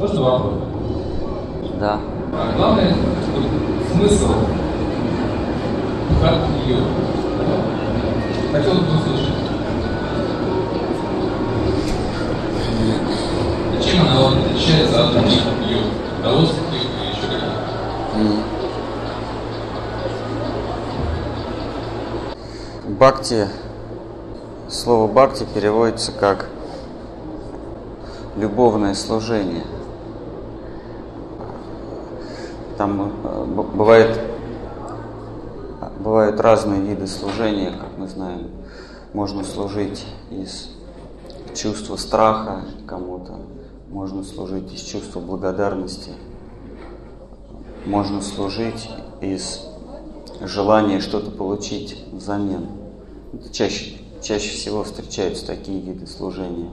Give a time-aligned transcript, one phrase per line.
[0.00, 0.54] Можно вопрос?
[1.78, 2.00] Да.
[2.32, 2.94] А главное,
[3.92, 4.32] смысл
[6.22, 6.34] как
[6.64, 6.78] ее.
[8.50, 9.34] Хотел бы услышать.
[13.78, 15.82] И чем она вот отличается от других ее
[16.22, 17.60] даосских или еще каких-то?
[22.88, 23.48] Бхакти,
[24.70, 26.48] слово бхакти переводится как
[28.36, 29.64] любовное служение.
[32.80, 33.44] Там э,
[33.74, 34.18] бывает,
[35.98, 38.52] бывают разные виды служения, как мы знаем.
[39.12, 40.70] Можно служить из
[41.54, 43.34] чувства страха кому-то,
[43.90, 46.12] можно служить из чувства благодарности,
[47.84, 48.88] можно служить
[49.20, 49.60] из
[50.40, 52.66] желания что-то получить взамен.
[53.52, 56.70] Чаще, чаще всего встречаются такие виды служения.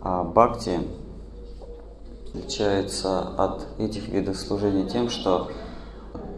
[0.00, 0.80] А бхакти
[2.36, 5.50] отличается от этих видов служения тем, что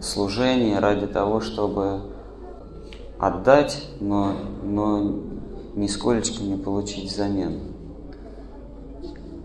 [0.01, 2.03] служение ради того, чтобы
[3.19, 5.17] отдать, но, но
[5.75, 7.61] нисколечко не получить взамен.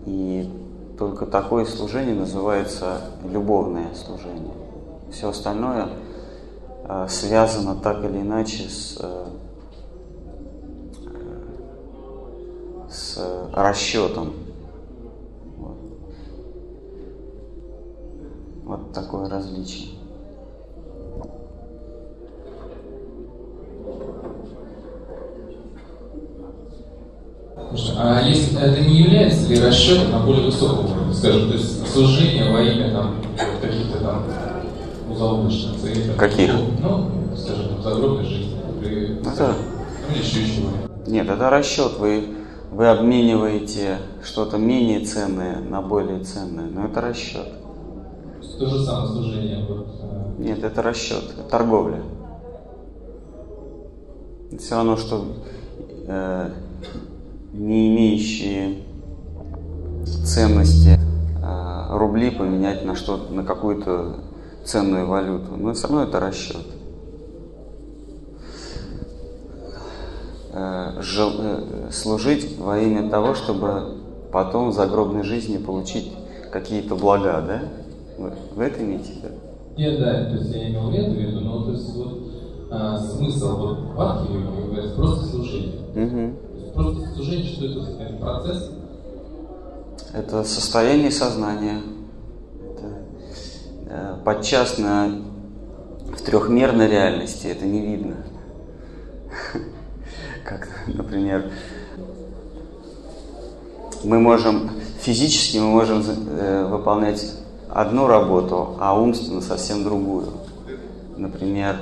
[0.06, 0.48] И
[0.96, 4.54] только такое служение называется любовное служение.
[5.10, 5.88] Все остальное
[6.84, 9.26] э, связано так или иначе с, э,
[12.88, 13.18] с
[13.52, 14.43] расчетом.
[18.94, 19.90] Такое различие.
[27.96, 32.52] А если это не является ли расчетом на более высоком уровне, скажем, то есть служение
[32.52, 33.16] во имя там
[33.60, 34.24] каких-то там
[35.16, 36.08] заоблачных целей?
[36.08, 36.52] там, Каких?
[36.80, 38.56] Ну, скажем, там, загробной жизни.
[38.80, 39.54] При, Ну да.
[40.08, 40.68] Ну или еще чего
[41.06, 41.98] Нет, это расчет.
[41.98, 42.24] Вы,
[42.70, 46.66] вы обмениваете что-то менее ценное на более ценное.
[46.70, 47.48] Но это расчет.
[48.58, 49.66] То же самое служение.
[49.68, 52.02] Э, Нет, это расчет, торговля.
[54.58, 55.24] Все равно, что
[56.06, 56.50] э,
[57.52, 58.84] не имеющие
[60.24, 60.98] ценности
[61.42, 64.20] э, рубли поменять на что на какую-то
[64.64, 65.56] ценную валюту.
[65.56, 66.64] Но все равно это расчет.
[70.52, 73.98] Э, жел- э, служить во имя того, чтобы
[74.30, 76.12] потом в загробной жизни получить
[76.52, 77.62] какие-то блага, да?
[78.18, 79.34] Вы, вы это имеете в виду?
[79.76, 82.24] Нет, да, то есть я имел это в виду, но то есть вот
[82.70, 86.34] а, смысл вот бхакти, вы говорите, просто служение.
[86.54, 88.02] Есть просто служение, что это?
[88.02, 88.70] Это процесс?
[90.12, 91.80] Это состояние сознания.
[92.60, 92.86] Это,
[93.90, 95.10] э, подчас на,
[96.06, 98.16] в трехмерной реальности это не видно.
[100.44, 101.50] Как, например,
[104.04, 104.70] мы можем
[105.00, 107.43] физически мы можем э, выполнять
[107.74, 110.28] одну работу, а умственно совсем другую.
[111.16, 111.76] Например,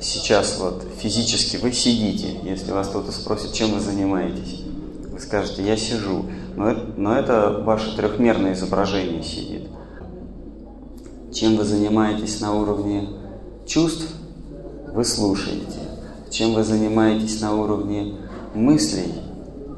[0.00, 4.62] сейчас вот физически вы сидите, если вас кто-то спросит, чем вы занимаетесь,
[5.10, 6.24] вы скажете, я сижу,
[6.56, 9.68] но это, но это ваше трехмерное изображение сидит.
[11.32, 13.08] Чем вы занимаетесь на уровне
[13.66, 14.06] чувств,
[14.94, 15.80] вы слушаете.
[16.30, 18.14] Чем вы занимаетесь на уровне
[18.54, 19.12] мыслей,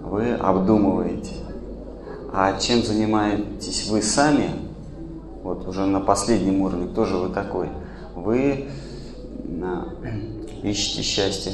[0.03, 1.33] вы обдумываете.
[2.33, 4.51] А чем занимаетесь вы сами,
[5.45, 7.69] вот уже на последнем уровне, кто же вы такой?
[8.17, 8.69] Вы
[10.63, 11.53] ищете счастье.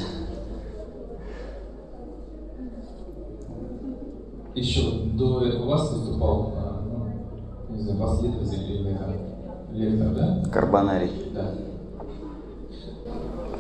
[4.55, 4.83] Еще
[5.15, 6.83] до этого у вас выступал, а,
[7.69, 9.15] ну, не знаю, последователь или там,
[9.73, 10.51] лектор, да?
[10.51, 11.11] Карбонарий.
[11.35, 11.55] Да.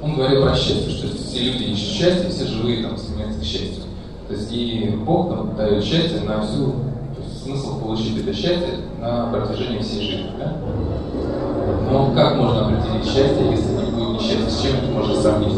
[0.02, 3.84] Он говорил про счастье, что все люди ищут счастье, все живые там стремятся к счастью.
[4.28, 6.72] То есть и Бог нам дает счастье на всю,
[7.42, 10.56] смысл получить это счастье на протяжении всей жизни, да?
[11.90, 14.50] Но как можно определить счастье, если не будет несчастья?
[14.50, 15.56] С чем это можно сравнить?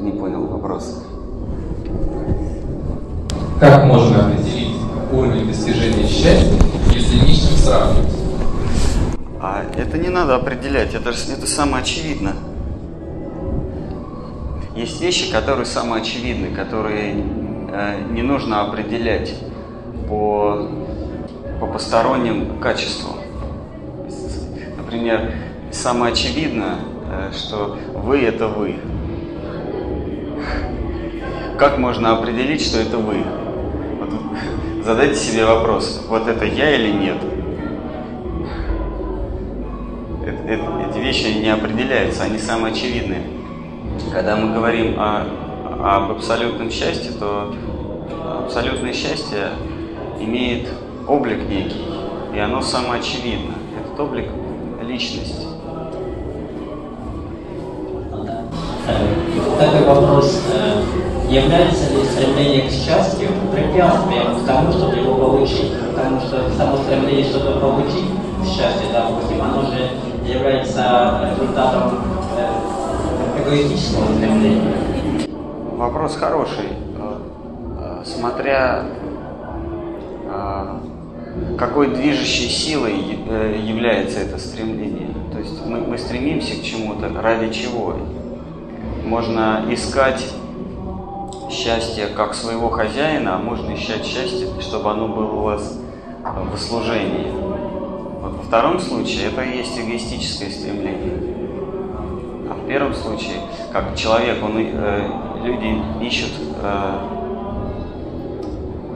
[0.00, 1.04] Не понял вопрос.
[3.60, 4.76] Как можно определить
[5.12, 6.56] уровень достижения счастья,
[6.92, 8.14] если ни с чем сравнивать?
[9.40, 12.32] А это не надо определять, это, это самое очевидно.
[14.78, 17.16] Есть вещи, которые самые очевидны, которые
[17.72, 19.34] э, не нужно определять
[20.08, 20.68] по,
[21.58, 23.16] по посторонним качествам.
[24.76, 25.32] Например,
[25.72, 26.78] самое очевидно,
[27.10, 28.76] э, что вы это вы.
[31.58, 33.24] Как можно определить, что это вы?
[33.98, 37.16] Вот задайте себе вопрос, вот это я или нет?
[40.46, 43.37] Эти вещи не определяются, они самые очевидные.
[44.12, 45.26] Когда мы говорим о,
[45.80, 47.54] об абсолютном счастье, то
[48.44, 49.50] абсолютное счастье
[50.20, 50.68] имеет
[51.06, 51.84] облик некий,
[52.34, 53.54] и оно самоочевидно.
[53.80, 54.28] Этот облик–
[54.82, 55.46] личность.
[59.58, 60.42] Такой вопрос.
[60.54, 60.82] Э,
[61.28, 65.72] является ли стремление к счастью препятствием к тому, чтобы его получить?
[65.94, 68.08] Потому что само стремление что-то получить,
[68.46, 69.90] счастье, допустим, оно же
[70.26, 72.17] является результатом
[73.48, 74.74] э, эгоистического стремления.
[75.76, 76.68] Вопрос хороший.
[76.98, 77.18] Э,
[77.80, 78.84] э, смотря
[81.56, 85.08] какой движущей силой является это стремление.
[85.32, 87.94] То есть мы, мы стремимся к чему-то, ради чего?
[89.04, 90.24] Можно искать
[91.50, 95.78] счастье как своего хозяина, а можно искать счастье, чтобы оно было у вас
[96.52, 97.30] в служении.
[97.30, 101.37] Вот во втором случае это и есть эгоистическое стремление.
[102.68, 103.40] В первом случае,
[103.72, 105.10] как человек, он, э,
[105.42, 106.32] люди ищут
[106.62, 106.98] э,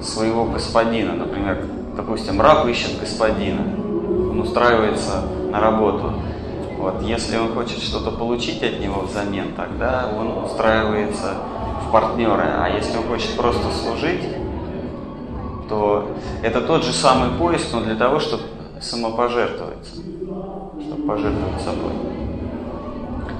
[0.02, 1.64] своего господина, например,
[1.96, 3.62] допустим, раб ищет господина,
[4.30, 6.12] он устраивается на работу.
[6.76, 11.36] Вот, если он хочет что-то получить от него взамен, тогда он устраивается
[11.88, 12.44] в партнеры.
[12.58, 14.20] А если он хочет просто служить,
[15.70, 16.10] то
[16.42, 18.42] это тот же самый поиск, но для того, чтобы
[18.82, 22.12] самопожертвовать, чтобы пожертвовать собой.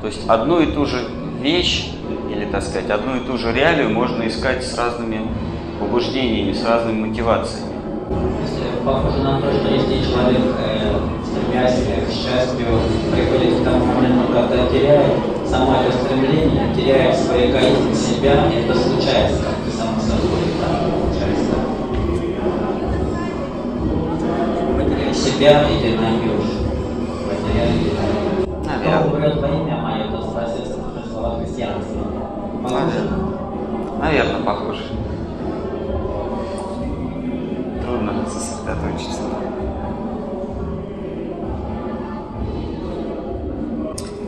[0.02, 0.99] То есть одну и ту же
[1.40, 1.93] вещь,
[2.28, 5.20] или, так сказать, одну и ту же реалию можно искать с разными
[5.78, 7.72] побуждениями, с разными мотивациями.
[8.84, 10.93] Похоже на то, что если человек, э,
[11.25, 12.66] стремясь к счастью,
[13.12, 15.12] приходит к тому моменту, когда теряет
[15.49, 20.43] само это стремление, теряет свой эгоизм, себя, это случается как-то само собой.
[20.60, 20.93] Да?
[25.43, 26.52] себя и ты найдешь.
[28.66, 28.99] Наверное.
[29.00, 32.00] Кто умрет во имя мое, то спасется тоже слова христианства.
[32.73, 33.33] Наверное.
[34.01, 34.83] Наверное, похоже.
[37.85, 39.21] Трудно сосредоточиться.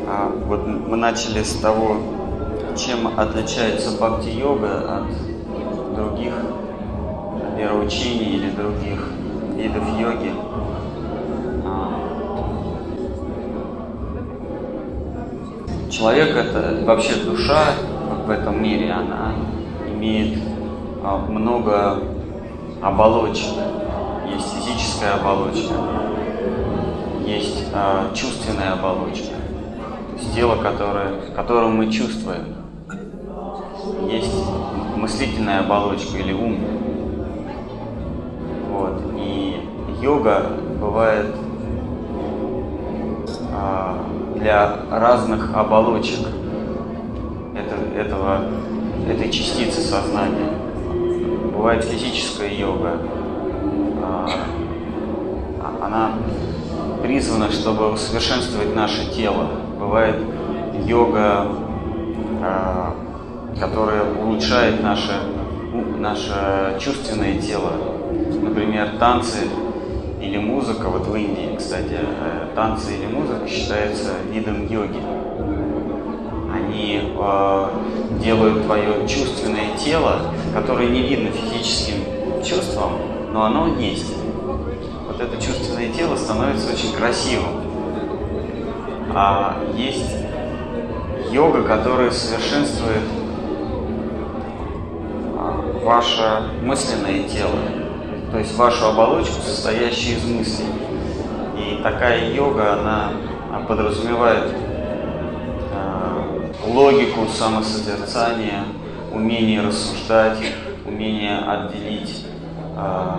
[0.07, 1.97] А вот мы начали с того,
[2.77, 6.35] чем отличается бхакти-йога от других
[7.57, 9.09] вероучений или других
[9.57, 10.33] видов йоги.
[15.91, 17.69] Человек это вообще душа
[18.27, 19.33] в этом мире, она
[19.87, 20.39] имеет
[21.03, 21.99] а, много
[22.83, 23.53] оболочек.
[24.33, 25.75] Есть физическая оболочка,
[27.27, 29.35] есть а, чувственная оболочка,
[30.11, 32.55] то есть тело, которое, которое мы чувствуем.
[34.11, 34.35] Есть
[34.97, 36.59] мыслительная оболочка или ум.
[38.71, 39.03] Вот.
[39.19, 39.61] И
[40.01, 40.47] йога
[40.81, 41.35] бывает
[43.53, 43.99] а,
[44.37, 46.27] для разных оболочек
[48.25, 48.41] этого,
[49.09, 50.51] этой частицы сознания.
[51.53, 52.99] Бывает физическая йога.
[54.03, 54.29] А,
[55.83, 56.13] она
[57.03, 59.49] призвана, чтобы усовершенствовать наше тело.
[59.79, 60.17] Бывает
[60.87, 61.49] йога,
[62.43, 62.95] а,
[63.61, 65.13] которая улучшает наше,
[65.99, 67.73] наше чувственное тело.
[68.43, 69.49] Например, танцы
[70.21, 75.24] или музыка, вот в Индии, кстати, э, танцы или музыка считаются видом йоги.
[76.75, 77.69] Они э,
[78.21, 82.03] делают твое чувственное тело, которое не видно физическим
[82.45, 82.95] чувством,
[83.33, 84.13] но оно есть.
[85.07, 87.63] Вот это чувственное тело становится очень красивым.
[89.15, 90.17] А есть
[91.31, 93.05] йога, которая совершенствует
[95.39, 97.61] а, ваше мысленное тело,
[98.33, 100.67] то есть вашу оболочку, состоящую из мыслей.
[101.57, 103.13] И такая йога, она
[103.69, 104.74] подразумевает
[106.75, 108.65] логику, самосозерцание,
[109.13, 110.39] умение рассуждать,
[110.85, 112.27] умение отделить
[112.77, 113.17] э,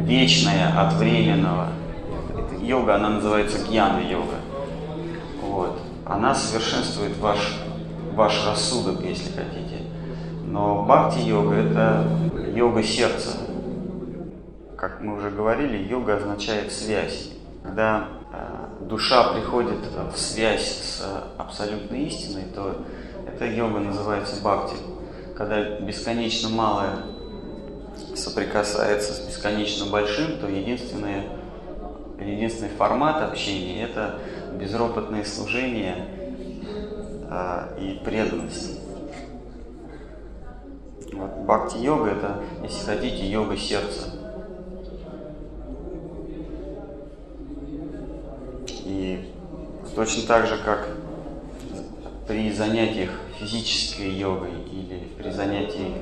[0.00, 1.68] вечное от временного.
[2.36, 4.40] Эта йога, она называется гьяна-йога.
[5.40, 5.78] Вот.
[6.04, 7.38] Она совершенствует ваш,
[8.14, 9.82] ваш рассудок, если хотите.
[10.44, 12.08] Но бхакти-йога– это
[12.54, 13.36] йога сердца,
[14.76, 17.30] как мы уже говорили, йога означает связь.
[17.62, 19.78] Когда э, душа приходит
[20.14, 21.02] в связь с
[21.38, 22.84] абсолютной истиной, то
[23.26, 24.76] эта йога называется бхакти.
[25.36, 26.96] Когда бесконечно малое
[28.14, 31.24] соприкасается с бесконечно большим, то единственное,
[32.18, 34.18] единственный формат общения– это
[34.58, 36.08] безропотное служение
[37.28, 38.80] э, и преданность.
[41.12, 44.15] Вот, бхакти-йога– это, если хотите, йога сердца.
[48.86, 49.34] И
[49.96, 50.88] точно так же, как
[52.28, 55.96] при занятиях физической йогой или при занятии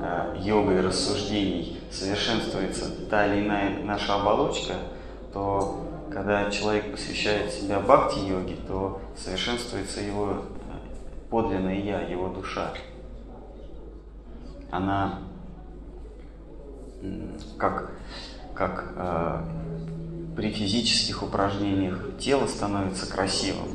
[0.00, 4.74] э, йогой рассуждений совершенствуется та или иная наша оболочка,
[5.32, 10.36] то когда человек посвящает себя бхакти-йоге, то совершенствуется его э,
[11.30, 12.72] подлинное я, его душа.
[14.70, 15.18] Она
[17.58, 17.90] как,
[18.54, 19.42] как э,
[20.40, 23.68] при физических упражнениях тело становится красивым,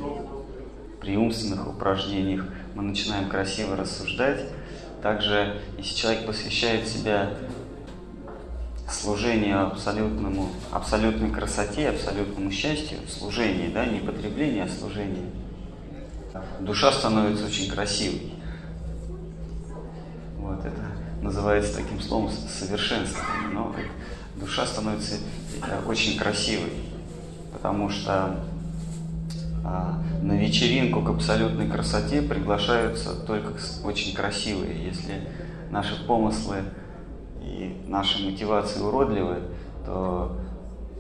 [1.00, 2.43] при умственных упражнениях
[2.74, 4.39] мы начинаем красиво рассуждать.
[5.03, 7.29] Также, если человек посвящает себя
[8.89, 15.29] служению абсолютному, абсолютной красоте, абсолютному счастью, служению, да, не потребление, а служение,
[16.62, 18.34] душа становится очень красивой.
[20.39, 20.81] Вот это
[21.22, 23.50] называется таким словом совершенствование.
[23.53, 23.75] Но
[24.39, 26.73] душа становится э, очень красивой,
[27.53, 28.43] потому что
[29.67, 34.85] а, на вечеринку к абсолютной красоте приглашаются только очень красивые.
[34.85, 35.27] Если
[35.71, 36.57] наши помыслы
[37.41, 39.39] и наши мотивации уродливы,
[39.83, 40.37] то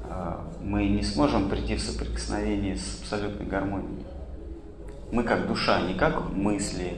[0.09, 4.05] а, мы не сможем прийти в соприкосновение с абсолютной гармонией.
[5.11, 6.97] Мы как душа, не как мысли,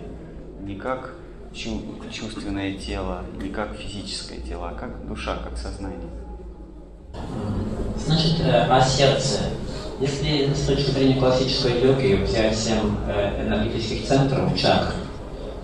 [0.62, 1.16] не как
[1.54, 6.10] чувственное тело, не как физическое тело, а как душа, как сознание.
[7.98, 9.40] Значит, э, а сердце
[10.00, 12.70] если с точки зрения классической йоги взять
[13.08, 14.94] э, энергетических центров чакр,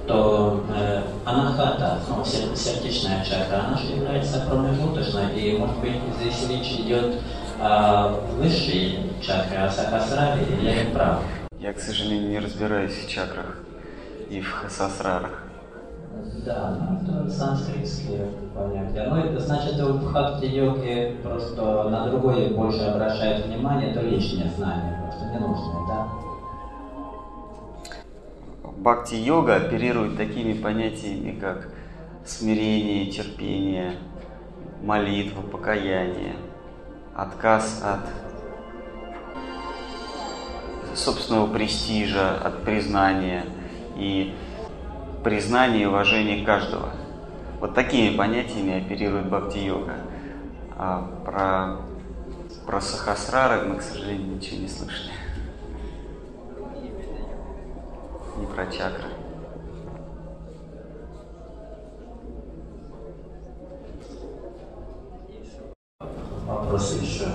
[0.08, 6.80] то э, анахата, ну, сердечная чакра, она же является промежуточной, и, может быть, здесь речь
[6.80, 7.22] идет
[7.60, 11.22] о высшей чакре, о сахасраре, или прав?
[11.60, 13.58] Я, к сожалению, не разбираюсь в чакрах
[14.30, 15.43] и в хасасрарах.
[16.46, 19.08] Да, это санскритские понятия.
[19.10, 25.26] Ну, это значит, в бхакти-йоге просто на другое больше обращает внимание, то лишнее знание, просто
[25.26, 26.08] ненужное, да?
[28.78, 31.70] Бхакти-йога оперирует такими понятиями, как
[32.26, 33.94] смирение, терпение,
[34.82, 36.36] молитва, покаяние,
[37.16, 38.02] отказ от
[40.98, 43.46] собственного престижа, от признания
[43.96, 44.34] и
[45.24, 46.90] признание и уважение каждого.
[47.60, 49.96] Вот такими понятиями оперирует бхакти-йога.
[50.76, 51.78] А про,
[52.66, 55.12] про сахасрары мы, к сожалению, ничего не слышали.
[58.38, 59.08] Не про чакры.
[66.46, 67.26] Вопрос еще.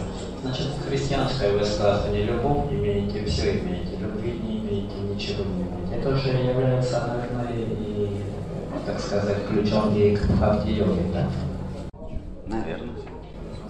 [0.43, 5.97] Значит, христианское высказывание любовь имеете, все имеете, любви не имеете, ничего не имеете.
[5.97, 7.38] Это уже является, наверное,
[8.89, 11.29] так сказать, ключом и к бхакти-йоге, да?
[12.47, 12.95] Наверное.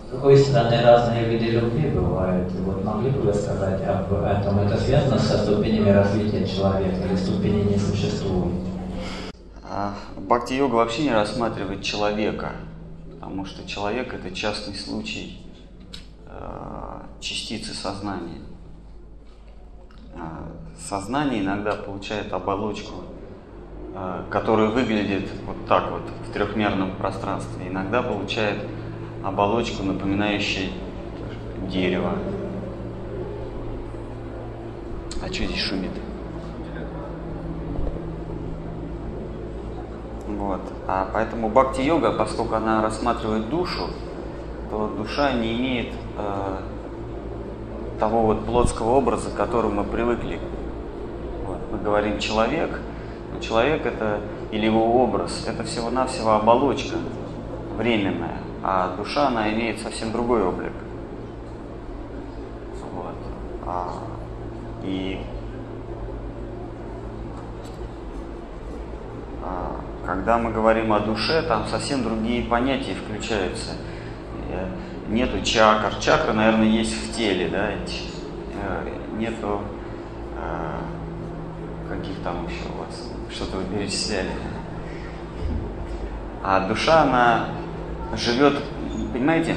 [0.06, 2.50] С другой стороны, разные виды любви бывают.
[2.52, 4.58] Вот могли бы вы сказать об этом?
[4.60, 8.54] Это связано со ступенями развития человека или ступени не существует?
[9.70, 12.52] А, Бхакти-йога вообще не рассматривает человека,
[13.12, 15.44] потому что человек– это частный случай
[16.30, 18.40] Э, частицы сознания.
[20.14, 20.46] А,
[20.78, 23.02] сознание иногда получает оболочку,
[23.98, 27.68] э, которая выглядит вот так вот в трехмерном пространстве.
[27.68, 28.58] Иногда получает
[29.24, 30.70] оболочку, напоминающую
[31.68, 32.12] дерево.
[35.22, 35.90] А что здесь шумит?
[40.28, 40.60] Вот.
[40.86, 43.88] А поэтому бхакти-йога, поскольку она рассматривает душу,
[44.70, 46.56] то душа не имеет э,
[47.98, 50.38] того вот плотского образа, к которому мы привыкли.
[51.46, 51.58] Вот.
[51.72, 52.80] Мы говорим человек,
[53.40, 54.20] человек это
[54.50, 56.96] или его образ, это всего-навсего оболочка
[57.76, 60.72] временная, а душа, она имеет совсем другой облик.
[62.92, 63.14] Вот.
[63.66, 63.92] А,
[64.82, 65.20] и
[69.44, 73.72] а, когда мы говорим о душе, там совсем другие понятия включаются–
[74.50, 74.66] Э,
[75.08, 75.94] нету чакр.
[76.00, 77.76] Чакры, наверное, есть в теле, да, э,
[79.18, 79.60] нету
[80.36, 80.78] э,
[81.88, 84.30] каких там еще у вас, что-то вы перечисляли.
[86.42, 87.48] А душа, она
[88.14, 88.62] живет,
[89.12, 89.56] понимаете,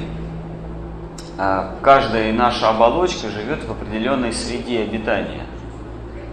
[1.38, 5.46] а каждая наша оболочка живет в определенной среде обитания.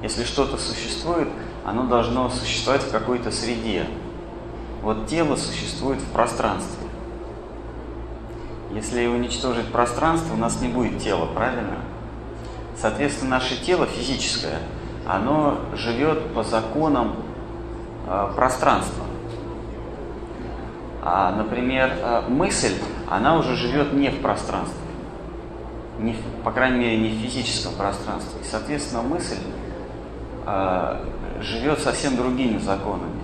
[0.03, 1.29] Если что-то существует,
[1.65, 3.87] оно должно существовать в какой-то среде.
[4.83, 6.87] Вот тело существует в пространстве.
[8.73, 11.79] Если уничтожить пространство, у нас не будет тела, правильно?
[12.77, 14.59] Соответственно, наше тело физическое,
[15.07, 17.17] оно живет по законам
[18.09, 19.05] э, пространства.
[21.03, 22.75] А, например, э, мысль,
[23.09, 24.81] она уже живет не в пространстве,
[25.99, 28.41] не по крайней мере, не в физическом пространстве.
[28.41, 29.39] И, соответственно, мысль
[30.47, 31.05] э,
[31.41, 33.21] живет совсем другими законами.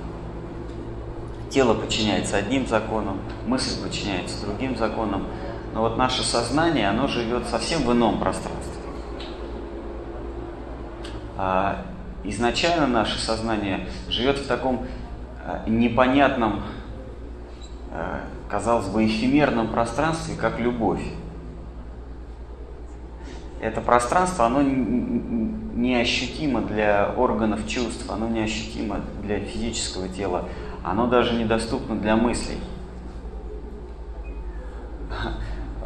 [1.50, 5.26] Тело подчиняется одним законам, мысль подчиняется другим законам,
[5.72, 8.72] но вот наше сознание, оно живет совсем в ином пространстве.
[11.36, 11.84] А
[12.24, 14.86] изначально наше сознание живет в таком
[15.44, 16.62] а, непонятном,
[17.92, 21.02] а, казалось бы, эфемерном пространстве, как любовь.
[23.60, 30.44] Это пространство, оно неощутимо для органов чувств, оно неощутимо для физического тела,
[30.82, 32.58] оно даже недоступно для мыслей.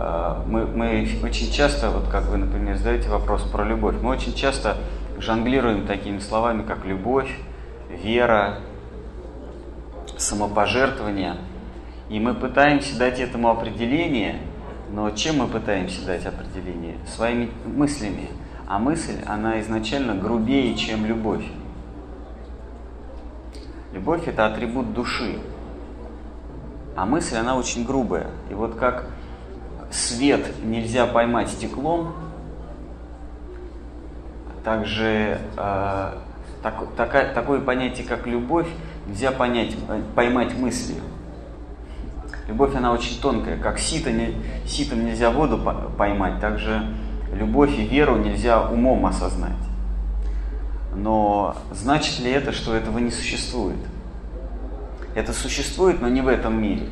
[0.00, 4.33] А, мы, мы очень часто, вот как вы, например, задаете вопрос про любовь, мы очень
[4.33, 4.76] часто
[5.20, 7.30] жонглируем такими словами, как любовь,
[7.90, 8.60] вера,
[10.16, 11.37] самопожертвование.
[12.08, 14.40] И мы пытаемся дать этому определение,
[14.90, 16.96] но чем мы пытаемся дать определение?
[17.06, 18.28] Своими мыслями.
[18.66, 21.44] А мысль, она изначально грубее, чем любовь.
[23.92, 25.38] Любовь– это атрибут души.
[26.96, 28.26] А мысль, она очень грубая.
[28.50, 29.06] И вот как
[29.90, 32.14] свет нельзя поймать стеклом,
[34.68, 36.12] также э,
[36.62, 38.68] так, такая, такое понятие, как любовь,
[39.06, 39.75] нельзя понять,
[40.14, 41.00] поймать мыслью.
[42.48, 44.34] Любовь, она очень тонкая, как сито, не,
[44.66, 45.58] ситом нельзя воду
[45.96, 46.82] поймать, также
[47.32, 49.56] любовь и веру нельзя умом осознать.
[50.94, 53.80] Но значит ли это, что этого не существует?
[55.14, 56.88] Это существует, но не в этом мире.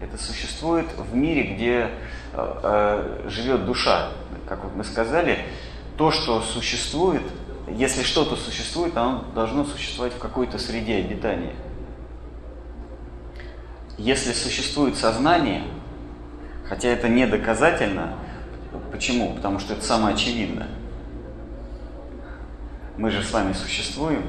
[0.00, 1.88] Это существует в мире, где
[2.34, 4.10] э, э, живет душа.
[4.48, 5.38] Как вот мы сказали,
[5.96, 7.22] то, что существует,
[7.68, 11.54] если что-то существует, оно должно существовать в какой-то среде обитания.
[13.96, 15.62] Если существует сознание,
[16.68, 18.14] хотя это не доказательно,
[18.90, 19.34] почему?
[19.34, 20.68] Потому что это самое очевидное.
[22.96, 24.22] Мы же с вами существуем.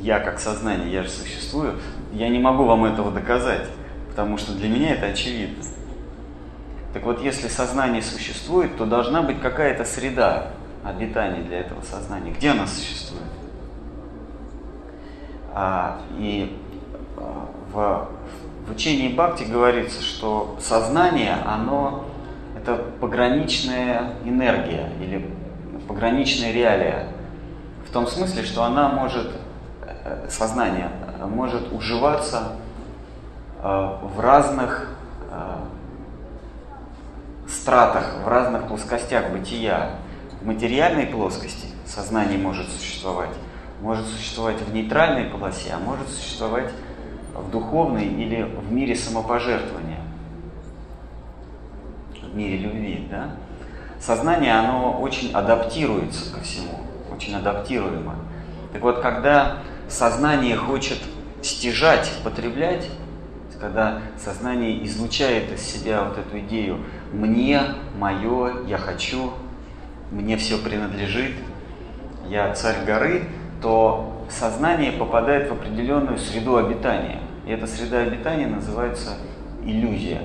[0.00, 1.80] Я как сознание, я же существую.
[2.12, 3.68] Я не могу вам этого доказать,
[4.08, 5.64] потому что для меня это очевидно.
[6.94, 10.52] Так вот, если сознание существует, то должна быть какая-то среда
[10.84, 12.30] обитания для этого сознания.
[12.30, 13.24] Где она существует?
[15.52, 16.56] А, и
[17.16, 18.08] а, в,
[18.68, 22.04] в учении Бхакти говорится, что сознание, оно
[22.56, 25.28] это пограничная энергия или
[25.88, 27.08] пограничная реалия.
[27.88, 29.32] В том смысле, что она может,
[29.82, 32.52] э, сознание может уживаться
[33.60, 34.90] э, в разных
[35.32, 35.56] э,
[37.50, 39.96] стратах, в разных плоскостях бытия.
[40.40, 43.30] В материальной плоскости сознание может существовать,
[43.80, 46.70] может существовать в нейтральной полосе, а может существовать
[47.34, 50.00] в духовной или в мире самопожертвования,
[52.22, 53.08] в мире любви.
[53.10, 53.30] Да?
[54.00, 56.80] Сознание, оно очень адаптируется ко всему,
[57.14, 58.16] очень адаптируемо.
[58.72, 60.98] Так вот, когда сознание хочет
[61.42, 62.88] стяжать, потреблять,
[63.60, 66.78] когда сознание излучает из себя вот эту идею
[67.12, 67.60] «мне»,
[67.98, 69.32] «мое», «я хочу»,
[70.10, 71.32] «мне все принадлежит»,
[72.28, 73.24] «я царь горы»,
[73.60, 77.20] то сознание попадает в определенную среду обитания.
[77.46, 79.16] И эта среда обитания называется
[79.62, 80.22] иллюзия.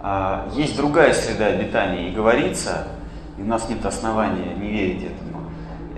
[0.00, 2.88] А есть другая среда обитания, и говорится,
[3.36, 5.50] и у нас нет основания не верить этому,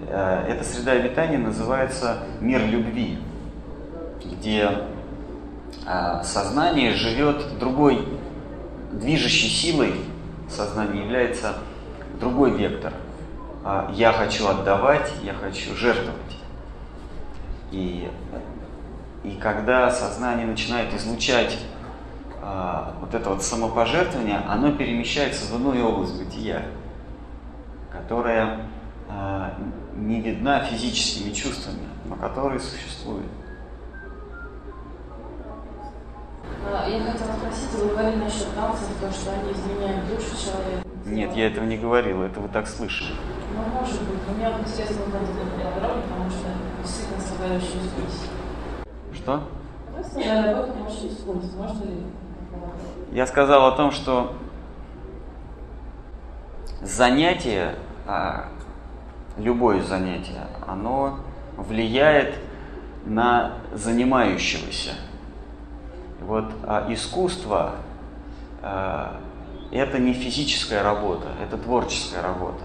[0.09, 3.18] э, эта среда обитания называется мир любви
[4.40, 4.70] где
[5.87, 8.09] а, сознание живет другой
[8.92, 9.94] движущей силой,
[10.48, 11.55] сознание является
[12.18, 12.94] другой вектор.
[13.64, 16.16] А, я хочу отдавать, я хочу жертвовать.
[17.70, 18.11] И,
[19.24, 21.59] и когда сознание начинает излучать
[22.42, 26.62] а, вот это вот самопожертвование, оно перемещается в иную область бытия,
[27.92, 28.61] которая
[29.96, 33.26] не видна физическими чувствами, но которая существует.
[36.87, 40.87] Я хотела спросить, вы говорили насчет танцев, то, что они изменяют душу человека.
[41.07, 43.14] Нет, я этого не говорил, это вы так слышали.
[43.55, 45.20] Ну, может быть, но мне, естественно, было
[45.75, 46.49] подробнее, потому что
[46.83, 48.31] действительно создаю очень искусство.
[49.12, 49.42] Что?
[53.12, 54.35] Я сказал о том, что
[56.83, 57.75] занятие,
[58.07, 58.49] а,
[59.37, 61.20] любое занятие, оно
[61.57, 62.37] влияет
[63.05, 64.92] на занимающегося.
[66.20, 67.76] Вот а искусство
[68.62, 69.20] а,
[69.70, 72.64] это не физическая работа, это творческая работа.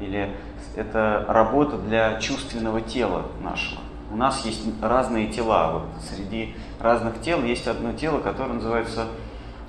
[0.00, 0.34] Или
[0.76, 3.80] это работа для чувственного тела нашего.
[4.10, 5.72] У нас есть разные тела.
[5.72, 9.06] Вот среди разных тел есть одно тело, которое называется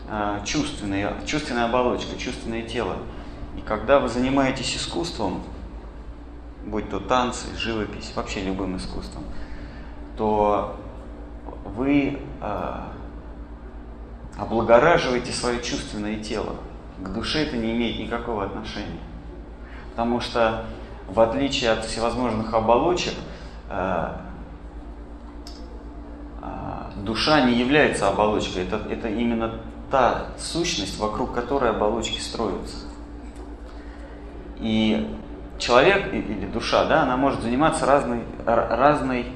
[0.09, 2.95] э, чувственное, чувственная оболочка, чувственное тело.
[3.57, 5.43] И когда вы занимаетесь искусством,
[6.65, 9.23] будь то танцы, живопись, вообще любым искусством,
[10.17, 10.75] то
[11.65, 12.79] вы э,
[14.37, 16.55] облагораживаете свое чувственное тело.
[16.99, 18.99] К душе это не имеет никакого отношения.
[19.91, 20.65] Потому что
[21.07, 23.13] в отличие от всевозможных оболочек,
[23.69, 24.07] э,
[26.41, 26.47] э,
[26.97, 28.63] душа не является оболочкой.
[28.63, 32.77] Это, это именно та сущность, вокруг которой оболочки строятся.
[34.59, 35.17] И
[35.57, 39.27] человек или душа, да, она может заниматься разной, разной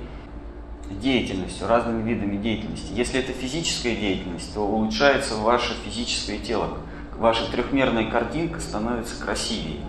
[0.90, 2.92] деятельностью, разными видами деятельности.
[2.94, 6.78] Если это физическая деятельность, то улучшается ваше физическое тело.
[7.18, 9.80] Ваша трехмерная картинка становится красивее.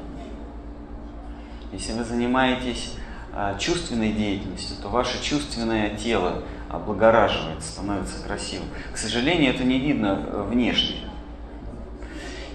[1.73, 2.95] Если вы занимаетесь
[3.33, 8.69] а, чувственной деятельностью, то ваше чувственное тело облагораживается, становится красивым.
[8.93, 10.97] К сожалению, это не видно э, внешне.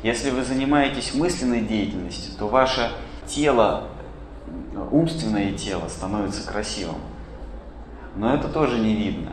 [0.03, 2.91] Если вы занимаетесь мысленной деятельностью, то ваше
[3.27, 3.89] тело,
[4.91, 6.97] умственное тело становится красивым.
[8.15, 9.31] Но это тоже не видно.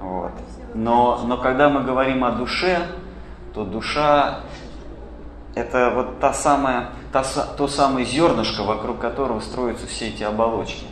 [0.00, 0.32] Вот.
[0.74, 2.78] Но, но когда мы говорим о душе,
[3.52, 4.40] то душа
[5.54, 10.86] это вот та самая, та, то самое зернышко, вокруг которого строятся все эти оболочки.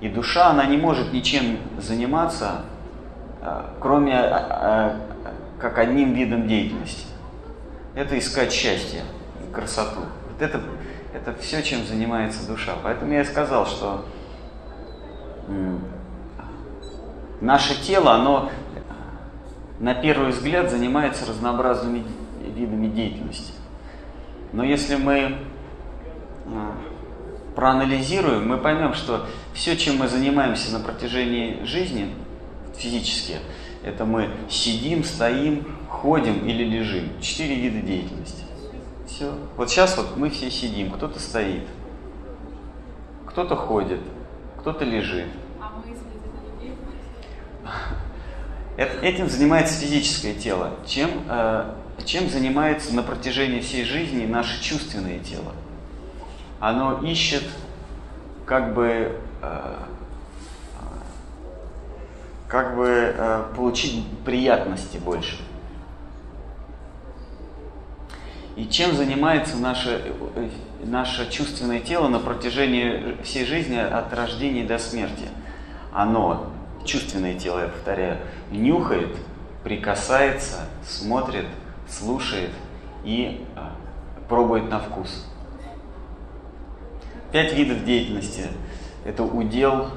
[0.00, 2.62] И душа, она не может ничем заниматься,
[3.40, 4.96] а, кроме а, а,
[5.60, 7.06] как одним видом деятельности.
[7.94, 9.02] Это искать счастье
[9.52, 10.00] красоту.
[10.30, 10.60] Вот это,
[11.14, 12.72] это все, чем занимается душа.
[12.82, 14.04] Поэтому я и сказал, что
[17.40, 18.50] наше тело, оно
[19.78, 22.04] на первый взгляд занимается разнообразными
[22.54, 23.52] видами деятельности.
[24.52, 25.38] Но если мы
[27.54, 32.14] проанализируем, мы поймем, что все, чем мы занимаемся на протяжении жизни
[32.76, 33.36] физически,
[33.84, 37.20] это мы сидим, стоим, ходим или лежим.
[37.20, 38.44] Четыре вида деятельности.
[39.06, 39.32] Все.
[39.56, 41.64] Вот сейчас вот мы все сидим, кто-то стоит,
[43.26, 44.00] кто-то ходит,
[44.62, 45.26] кто-то лежит.
[48.78, 50.74] А этим занимается физическое тело.
[50.86, 55.52] Чем, э, чем занимается на протяжении всей жизни наше чувственное тело?
[56.60, 57.42] Оно ищет
[58.46, 59.76] как бы э,
[62.46, 65.38] как бы э, получить приятности больше.
[68.56, 70.12] И чем занимается наше,
[70.84, 75.28] наше чувственное тело на протяжении всей жизни от рождения до смерти?
[75.92, 76.50] Оно,
[76.84, 78.18] чувственное тело, я повторяю,
[78.50, 79.16] нюхает,
[79.64, 81.46] прикасается, смотрит,
[81.88, 82.50] слушает
[83.04, 83.60] и э,
[84.28, 85.26] пробует на вкус.
[87.30, 88.48] Пять видов деятельности.
[89.04, 89.88] Это удел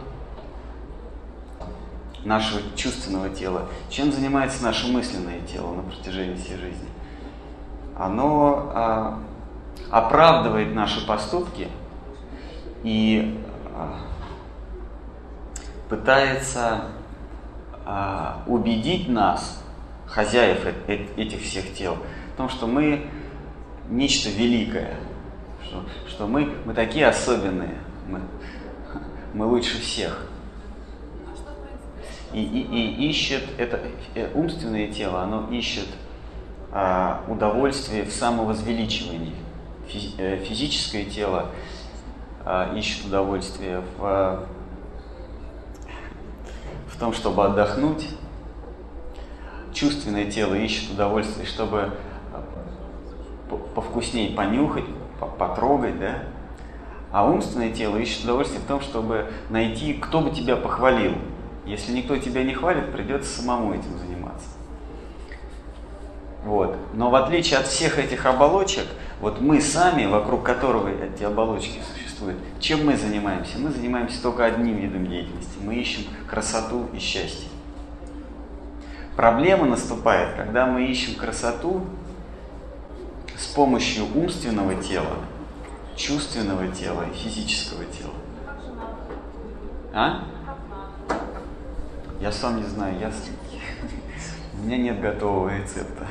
[2.23, 3.67] нашего чувственного тела.
[3.89, 6.87] Чем занимается наше мысленное тело на протяжении всей жизни?
[7.97, 9.19] Оно а,
[9.89, 11.69] оправдывает наши поступки
[12.83, 13.41] и
[13.73, 13.99] а,
[15.87, 16.81] пытается
[17.85, 19.63] а, убедить нас,
[20.07, 21.97] хозяев этих всех тел,
[22.33, 23.07] в том, что мы
[23.89, 24.95] нечто великое,
[25.63, 27.75] что, что мы, мы такие особенные,
[28.09, 28.19] мы,
[29.33, 30.27] мы лучше всех.
[32.33, 33.79] И, и, и ищет, это
[34.15, 35.87] э, умственное тело, оно ищет
[37.27, 39.35] удовольствие в самовозвеличивании.
[40.17, 41.51] Э, физическое тело
[42.43, 44.47] а, ищет удовольствие в,
[46.87, 48.09] в том, чтобы отдохнуть.
[49.73, 51.91] Чувственное тело ищет удовольствие, чтобы
[52.33, 52.43] а,
[53.75, 54.85] повкуснее понюхать,
[55.37, 56.23] потрогать, да?
[57.11, 61.13] А умственное тело ищет удовольствие в том, чтобы найти, кто бы тебя похвалил,
[61.65, 64.14] если никто тебя не хвалит, придется самому этим заниматься.
[66.45, 66.77] Вот.
[66.93, 68.85] Но в отличие от всех этих оболочек,
[69.19, 73.57] вот мы сами, вокруг которого эти оболочки существуют, чем мы занимаемся?
[73.57, 75.57] Мы занимаемся только одним видом деятельности.
[75.59, 77.49] Мы ищем красоту и счастье.
[79.15, 81.81] Проблема наступает, когда мы ищем красоту
[83.35, 85.15] с помощью умственного тела,
[85.95, 88.13] чувственного тела и физического тела.
[89.93, 90.25] А?
[92.21, 93.11] Я сам не знаю, я...
[94.61, 96.05] у меня нет готового рецепта.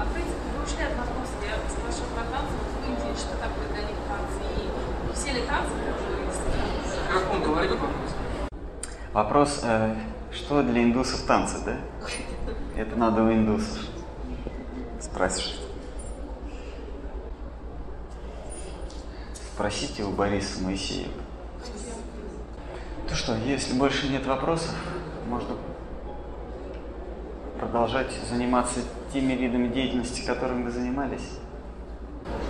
[0.00, 3.68] А в принципе, вы ушли от вопроса, я спрашиваю про танцы, в Индии что такое
[3.68, 5.72] для них танцы, и все ли танцы,
[7.12, 7.92] как он говорит вопрос?
[9.12, 9.94] Вопрос, э,
[10.32, 11.76] что для индусов танцы, да?
[12.76, 13.78] Это надо у индусов
[15.00, 15.60] спросить.
[19.52, 21.12] Спросите у Бориса Моисеева.
[23.06, 24.74] Ну что, если больше нет вопросов,
[25.28, 25.56] можно
[27.58, 28.80] продолжать заниматься
[29.12, 31.38] теми видами деятельности, которыми вы занимались.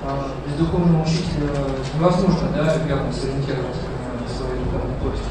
[0.05, 1.49] а, без духовного учителя
[1.95, 3.83] невозможно, да, верно сориентироваться
[4.21, 5.31] на свои духовные точки.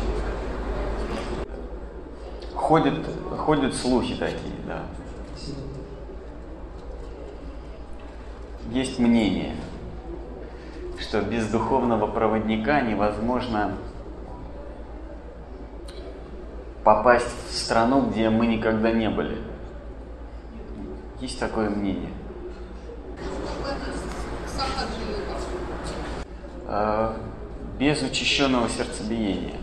[2.55, 3.05] Ходят,
[3.37, 4.83] ходят слухи такие, да.
[8.71, 9.55] Есть мнение,
[10.99, 13.71] что без духовного проводника невозможно
[16.83, 19.37] попасть в страну, где мы никогда не были.
[21.21, 22.11] Есть такое мнение.
[26.65, 27.17] А,
[27.77, 29.55] без учащенного сердцебиения.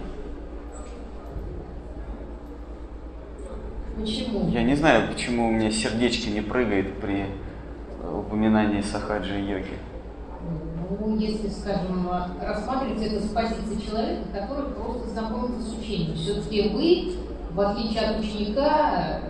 [3.98, 4.50] Почему?
[4.50, 7.24] Я не знаю, почему у меня сердечко не прыгает при
[8.04, 9.78] упоминании сахаджи йоги.
[11.00, 12.08] Ну, если, скажем,
[12.40, 16.14] рассматривать это с позиции человека, который просто знакомится с учением.
[16.14, 17.16] Все-таки вы,
[17.52, 19.20] в отличие от ученика,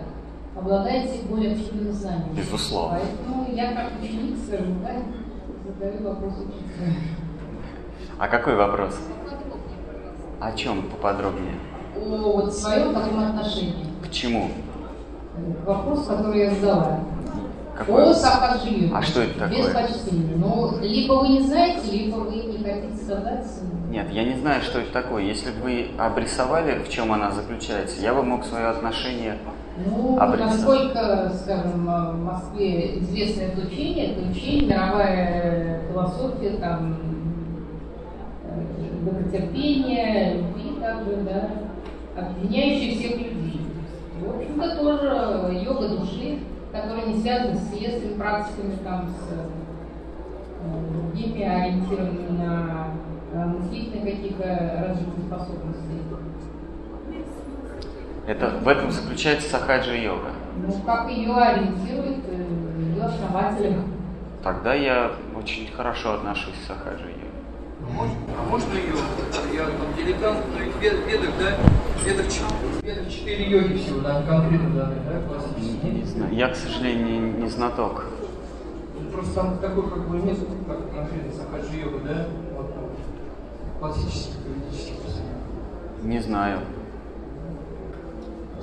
[0.57, 2.33] обладаете более активным знанием.
[2.35, 2.99] Безусловно.
[2.99, 4.97] Поэтому я как ученик, скажем так,
[5.67, 6.93] задаю вопрос учителю.
[8.19, 8.97] А какой вопрос?
[10.39, 11.55] О чем поподробнее?
[11.95, 13.85] О вот своем таком отношении.
[14.03, 14.49] К чему?
[15.65, 16.99] Вопрос, который я задала.
[17.77, 18.09] Какой?
[18.09, 19.87] О сахаджи А что это Без такое?
[19.87, 20.35] почтения.
[20.35, 23.45] Но либо вы не знаете, либо вы не хотите сказать.
[23.91, 25.23] Нет, я не знаю, что это такое.
[25.23, 29.37] Если бы вы обрисовали, в чем она заключается, я бы мог свое отношение
[29.85, 30.57] Ну, обрисовать.
[30.57, 36.97] насколько, скажем, в Москве известно это учение, это учение, мировая философия, там,
[38.43, 41.49] э, добротерпение, любви также, да,
[42.19, 43.61] объединяющая всех людей.
[44.19, 46.39] В общем-то, тоже йога души,
[46.71, 52.87] которая не связана с следственными практиками, там, с э, другими, ориентированными на
[53.31, 55.97] э, мыслительные какие-то развитые способности.
[58.27, 60.31] Это, в этом заключается сахаджа йога.
[60.57, 63.77] Ну, как ее ориентирует э, ее основатель.
[64.43, 67.23] Тогда я очень хорошо отношусь к сахаджа йоге.
[68.37, 68.95] А можно ее,
[69.53, 71.51] я там дилетант, но в вед- ведах, да,
[72.03, 72.25] ведах,
[72.83, 75.91] ведах четыре йоги всего, да, конкретно данные, да, классические.
[75.93, 76.33] Не знаю.
[76.35, 78.03] Я, к сожалению, не, не знаток.
[78.99, 80.37] Ну, Просто там такой, как бы, нет,
[80.67, 82.25] как конкретно сахаджи йога, да,
[82.57, 84.95] вот, ну, классических юридических
[86.03, 86.59] Не знаю.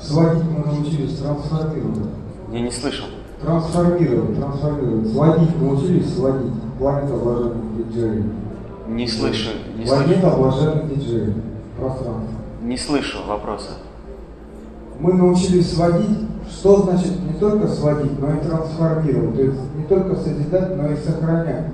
[0.00, 2.08] Сводить мы научились трансформировать.
[2.52, 3.06] Я не слышал.
[3.40, 5.12] Трансформировать, трансформировать.
[5.12, 6.52] Сводить научились сводить.
[6.78, 8.24] Планета блаженных диджеев.
[8.88, 9.50] Не слышу.
[9.76, 11.34] Не слышу, Планета блаженных диджеев.
[11.78, 12.34] Пространство.
[12.62, 13.70] не слышу вопроса.
[15.00, 16.18] Мы научились сводить.
[16.48, 19.34] Что значит не только сводить, но и трансформировать.
[19.34, 21.66] То есть не только созидать, но и сохранять.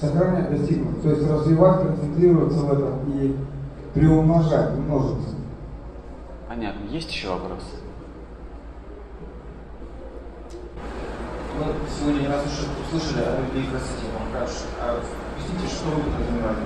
[0.00, 1.02] Сохранять, достигнуть.
[1.02, 3.36] То есть развивать, концентрироваться в этом и
[3.94, 5.33] приумножать, множиться.
[6.54, 6.86] Понятно.
[6.88, 7.66] Есть еще вопросы?
[11.58, 11.64] Мы
[11.98, 12.52] сегодня раз уж
[12.86, 14.06] услышали о любви и красоте.
[14.80, 15.00] А
[15.34, 16.58] объясните, что вы подразумевали?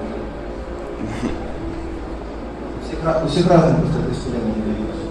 [2.76, 5.08] У всех, у всех разные просто представления о любви и красоте.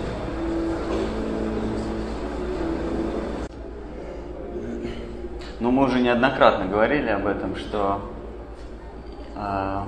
[5.59, 8.11] Ну, мы уже неоднократно говорили об этом, что
[9.35, 9.87] а,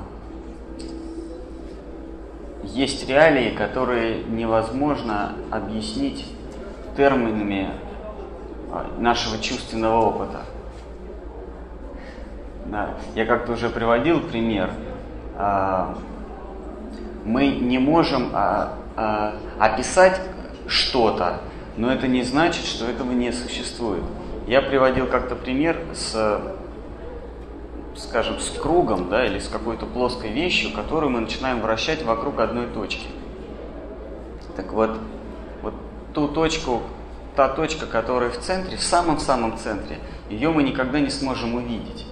[2.63, 6.26] есть реалии, которые невозможно объяснить
[6.98, 7.69] терминами
[8.72, 10.41] а, нашего чувственного опыта.
[12.65, 12.95] Да.
[13.15, 14.72] Я как-то уже приводил пример.
[15.36, 15.98] А,
[17.26, 18.74] мы не можем а,
[19.60, 20.19] описать
[20.67, 21.41] что-то,
[21.78, 24.04] но это не значит, что этого не существует.
[24.48, 26.41] Я приводил как-то пример с,
[27.99, 32.67] скажем, с кругом, да, или с какой-то плоской вещью, которую мы начинаем вращать вокруг одной
[32.67, 33.07] точки.
[34.55, 34.91] Так вот,
[35.62, 35.73] вот
[36.13, 36.81] ту точку,
[37.35, 42.07] та точка, которая в центре, в самом-самом центре, ее мы никогда не сможем увидеть.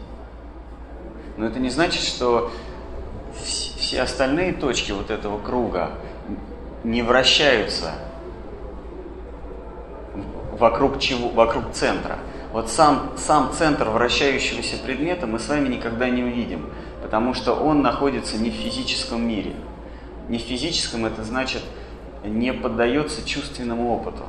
[1.37, 2.51] Но это не значит, что
[3.33, 5.91] вс- все остальные точки вот этого круга
[6.83, 7.91] не вращаются
[10.57, 12.19] вокруг чего, вокруг центра.
[12.57, 16.71] Вот сам, сам центр вращающегося предмета мы с вами никогда не увидим,
[17.03, 19.53] потому что он находится не в физическом мире.
[20.27, 21.61] Не в физическом это значит
[22.25, 24.23] не поддается чувственному опыту.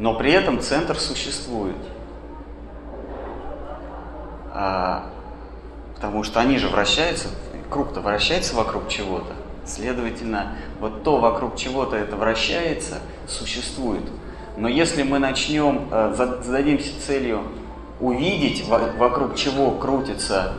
[0.00, 1.76] Но при этом центр существует.
[4.52, 5.08] А,
[5.94, 7.28] потому что они же вращаются,
[7.70, 9.32] круг-то вращается вокруг чего-то.
[9.64, 14.02] Следовательно, вот то, вокруг чего-то это вращается, существует.
[14.56, 17.42] Но если мы начнем, э, зададимся целью
[18.00, 20.54] увидеть, вокруг чего крутится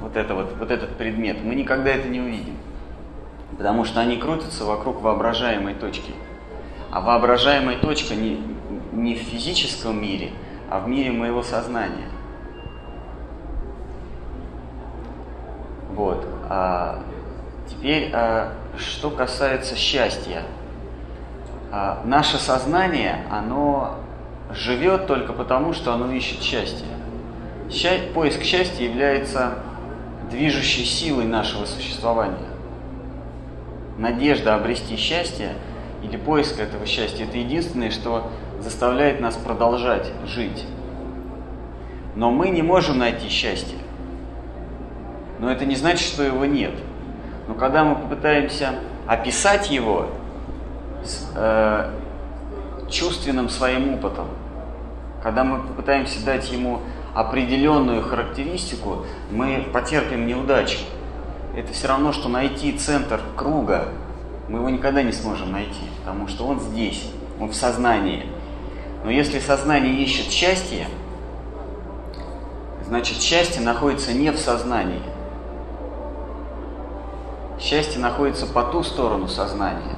[0.00, 2.56] вот, это вот, вот этот предмет, мы никогда это не увидим.
[3.56, 6.12] Потому что они крутятся вокруг воображаемой точки.
[6.90, 8.40] А воображаемая точка не,
[8.92, 10.30] не в физическом мире,
[10.70, 12.08] а в мире моего сознания.
[15.90, 16.26] Вот.
[16.48, 17.02] А
[17.68, 20.42] теперь, а, что касается счастья.
[21.70, 23.96] А, наше сознание, оно
[24.54, 26.86] живет только потому, что оно ищет счастье.
[28.14, 29.58] Поиск счастья является
[30.30, 32.48] движущей силой нашего существования.
[33.98, 35.54] Надежда обрести счастье
[36.02, 40.64] или поиск этого счастья– это единственное, что заставляет нас продолжать жить.
[42.14, 43.78] Но мы не можем найти счастье.
[45.38, 46.72] Но это не значит, что его нет.
[47.46, 48.74] Но когда мы попытаемся
[49.06, 50.08] описать его
[51.04, 51.90] с э,
[52.90, 54.26] чувственным своим опытом,
[55.22, 56.80] когда мы попытаемся дать ему
[57.14, 60.78] определенную характеристику, мы потерпим неудачу.
[61.56, 63.88] Это все равно, что найти центр круга.
[64.48, 68.26] Мы его никогда не сможем найти, потому что он здесь, он в сознании.
[69.04, 70.86] Но если сознание ищет счастье,
[72.86, 75.02] значит счастье находится не в сознании.
[77.60, 79.97] Счастье находится по ту сторону сознания.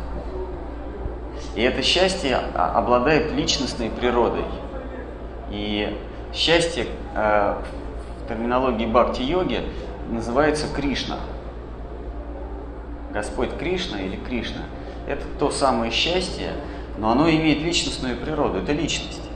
[1.61, 4.47] И это счастье обладает личностной природой.
[5.51, 5.95] И
[6.33, 7.55] счастье э,
[8.25, 9.61] в терминологии бхакти-йоги
[10.09, 11.19] называется Кришна.
[13.13, 14.63] Господь Кришна или Кришна–
[15.07, 16.53] это то самое счастье,
[16.97, 19.29] но оно имеет личностную природу, это личность.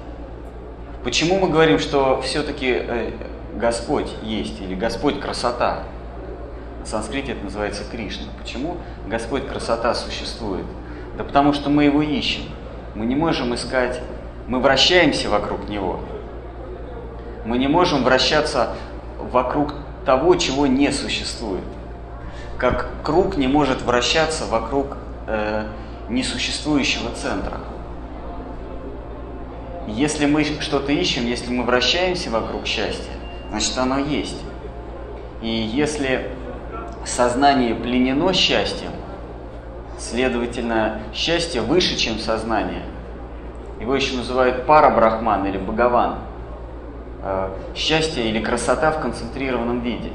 [1.02, 3.10] Почему мы говорим, что все-таки э,
[3.54, 5.82] Господь есть или Господь красота?
[6.80, 8.28] На санскрите это называется Кришна.
[8.40, 10.64] Почему Господь красота существует?
[11.16, 12.42] Да потому что мы его ищем.
[12.94, 14.00] Мы не можем искать,
[14.46, 16.00] мы вращаемся вокруг него.
[17.44, 18.74] Мы не можем вращаться
[19.18, 19.74] вокруг
[20.04, 21.64] того, чего не существует.
[22.58, 24.96] Как круг не может вращаться вокруг
[25.26, 25.66] э,
[26.08, 27.60] несуществующего центра.
[29.86, 33.12] Если мы что-то ищем, если мы вращаемся вокруг счастья,
[33.50, 34.40] значит оно есть.
[35.42, 36.30] И если
[37.04, 38.92] сознание пленено счастьем,
[40.04, 42.82] следовательно, счастье выше, чем сознание.
[43.80, 46.18] Его еще называют пара-брахман или бхагаван.
[47.22, 50.10] Э, счастье или красота в концентрированном виде.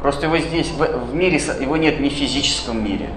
[0.00, 3.10] Просто его здесь, в мире, его нет ни в физическом мире,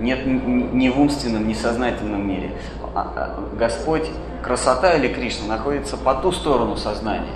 [0.00, 2.50] нет ни в умственном, ни в сознательном мире.
[2.94, 4.10] А, а, Господь,
[4.42, 7.34] красота или Кришна находится по ту сторону сознания.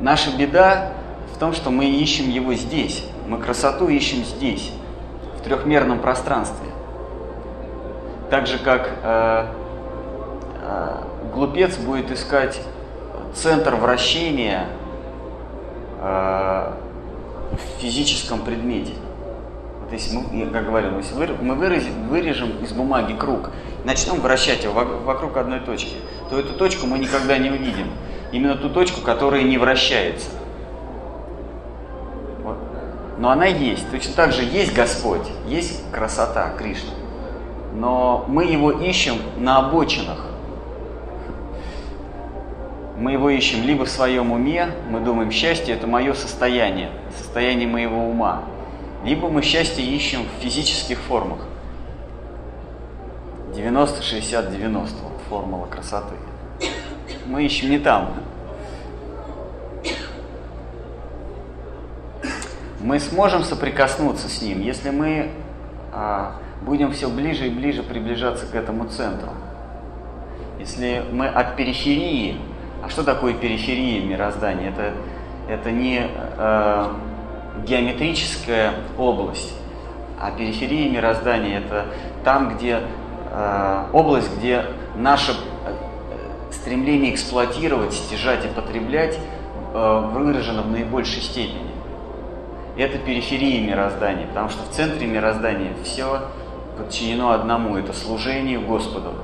[0.00, 0.92] Наша беда
[1.34, 3.04] в том, что мы ищем его здесь.
[3.26, 4.70] Мы красоту ищем здесь,
[5.46, 6.66] трехмерном пространстве.
[8.30, 9.46] Так же, как э,
[10.62, 10.96] э,
[11.32, 12.60] глупец будет искать
[13.32, 14.66] центр вращения
[16.00, 16.72] э,
[17.52, 18.94] в физическом предмете.
[19.84, 23.50] Вот если мы, как говорил, если мы выразим, вырежем из бумаги круг,
[23.84, 25.94] начнем вращать его вокруг одной точки,
[26.28, 27.92] то эту точку мы никогда не увидим.
[28.32, 30.30] Именно ту точку, которая не вращается.
[33.18, 33.90] Но она есть.
[33.90, 36.90] Точно так же есть Господь, есть красота Кришна.
[37.74, 40.26] Но мы его ищем на обочинах.
[42.98, 48.08] Мы его ищем либо в своем уме, мы думаем, счастье это мое состояние, состояние моего
[48.08, 48.44] ума
[49.06, 51.38] либо мы счастье ищем в физических формах.
[53.54, 54.88] 90-60-90,
[55.28, 56.16] формула красоты.
[57.26, 58.14] Мы ищем не там.
[62.86, 65.30] Мы сможем соприкоснуться с ним, если мы
[65.92, 69.30] а, будем все ближе и ближе приближаться к этому центру.
[70.60, 72.38] Если мы от периферии,
[72.84, 74.68] а что такое периферия мироздания?
[74.68, 74.92] Это,
[75.48, 76.86] это не э,
[77.66, 79.52] геометрическая область,
[80.20, 81.86] а периферия мироздания это
[82.22, 82.82] там, где
[83.32, 89.18] э, область, где наше э, стремление эксплуатировать, стяжать и потреблять
[89.74, 91.75] э, выражено в наибольшей степени.
[92.76, 96.28] Это периферия мироздания, потому что в центре мироздания все
[96.76, 99.14] подчинено одному, это служение Господу,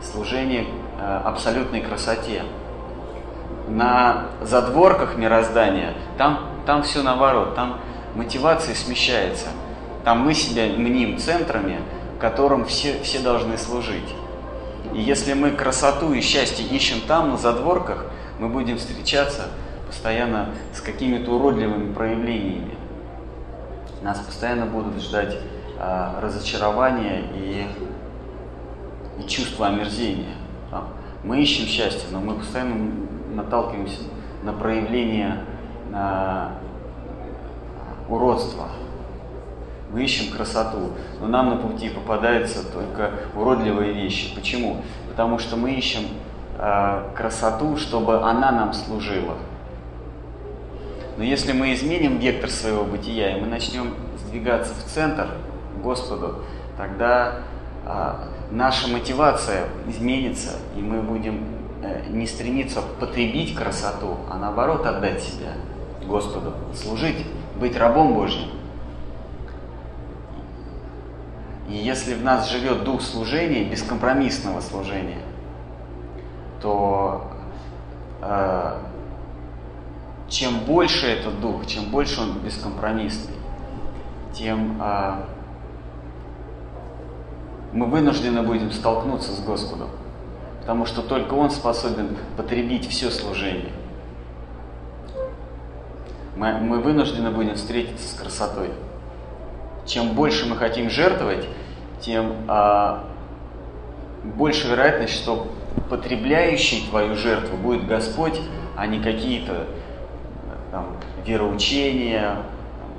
[0.00, 0.66] служение
[1.00, 2.44] э, абсолютной красоте.
[3.68, 7.80] На задворках мироздания там там все наоборот, там
[8.14, 9.48] мотивация смещается.
[10.04, 11.80] Там мы себя мним центрами,
[12.20, 14.14] которым все, все должны служить.
[14.94, 18.06] И если мы красоту и счастье ищем там, на задворках,
[18.38, 19.48] мы будем встречаться
[19.86, 22.79] постоянно с какими-то уродливыми проявлениями.
[24.02, 25.36] Нас постоянно будут ждать
[25.78, 27.66] а, разочарования и,
[29.18, 30.34] и чувство омерзения.
[31.22, 32.92] Мы ищем счастье, но мы постоянно
[33.34, 34.04] наталкиваемся
[34.42, 35.44] на проявление
[35.90, 36.52] на
[38.08, 38.68] уродство.
[39.92, 44.34] Мы ищем красоту, но нам на пути попадаются только уродливые вещи.
[44.34, 44.82] Почему?
[45.08, 46.04] Потому что мы ищем
[46.58, 49.34] э, красоту, чтобы она нам служила.
[51.20, 55.28] Но если мы изменим вектор своего бытия, и мы начнем сдвигаться в центр,
[55.76, 56.36] к Господу,
[56.78, 57.40] тогда
[57.84, 61.44] а, наша мотивация изменится, и мы будем
[61.82, 65.52] э, не стремиться потребить красоту, а наоборот отдать себя
[66.06, 68.48] Господу, служить, быть рабом Божьим.
[71.68, 75.20] И если в нас живет дух служения, бескомпромиссного служения,
[76.62, 77.30] то
[78.22, 78.78] э,
[80.30, 83.34] чем больше этот дух, чем больше он бескомпромиссный,
[84.32, 85.24] тем э,
[87.72, 89.90] мы вынуждены будем столкнуться с Господом,
[90.60, 93.72] потому что только Он способен потребить все служение.
[96.36, 98.70] Мы, мы вынуждены будем встретиться с красотой.
[99.84, 101.46] Чем больше мы хотим жертвовать,
[102.00, 103.04] тем а,
[104.22, 105.48] больше вероятность, что
[105.88, 108.40] потребляющий твою жертву будет Господь,
[108.76, 109.66] а не какие-то
[111.26, 112.36] вероучения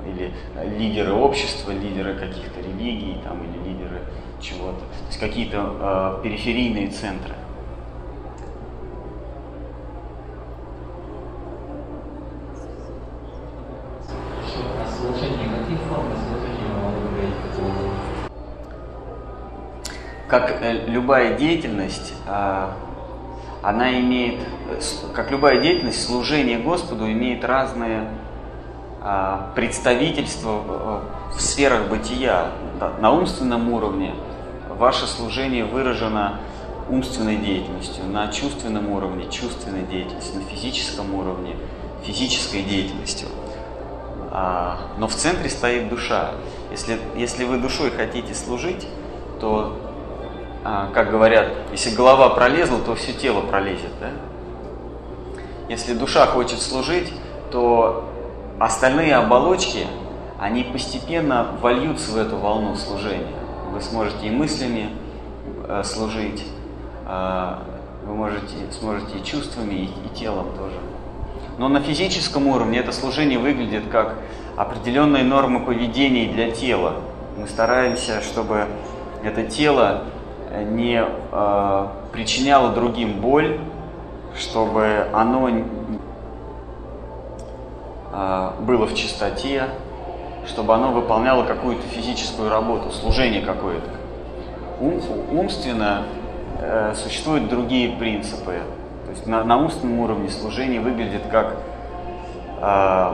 [0.06, 0.32] или
[0.76, 4.00] лидеры общества, лидеры каких-то религий там, или лидеры
[4.40, 7.34] чего-то, то есть какие-то э, периферийные центры.
[20.32, 22.74] как э, любая деятельность, а,
[23.62, 24.40] она имеет,
[25.14, 28.08] как любая деятельность, служение Господу имеет разные
[29.00, 31.02] а, представительства
[31.34, 32.50] в сферах бытия.
[33.00, 34.14] На умственном уровне
[34.68, 36.40] ваше служение выражено
[36.88, 41.56] умственной деятельностью, на чувственном уровне чувственной деятельностью, на физическом уровне
[42.04, 43.28] физической деятельностью.
[44.30, 46.32] А, но в центре стоит душа.
[46.70, 48.88] Если, если вы душой хотите служить,
[49.40, 49.91] то
[50.62, 53.90] как говорят, если голова пролезла, то все тело пролезет.
[54.00, 54.10] Да?
[55.68, 57.12] Если душа хочет служить,
[57.50, 58.08] то
[58.58, 59.86] остальные оболочки,
[60.38, 63.32] они постепенно вольются в эту волну служения.
[63.72, 64.90] Вы сможете и мыслями
[65.66, 66.44] э, служить,
[67.06, 67.54] э,
[68.04, 70.76] вы можете, сможете и чувствами, и, и телом тоже.
[71.58, 74.16] Но на физическом уровне это служение выглядит как
[74.56, 76.96] определенные нормы поведения для тела.
[77.36, 78.66] Мы стараемся, чтобы
[79.22, 80.04] это тело
[80.60, 83.58] не э, причиняло другим боль,
[84.36, 85.48] чтобы оно
[88.12, 89.64] э, было в чистоте,
[90.46, 93.90] чтобы оно выполняло какую-то физическую работу, служение какое-то.
[94.80, 95.00] Ум,
[95.30, 96.04] умственно
[96.60, 98.60] э, существуют другие принципы.
[99.04, 101.56] То есть на, на умственном уровне служение выглядит как
[102.60, 103.12] э,